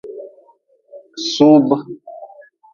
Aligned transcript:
Suub. 1.29 1.67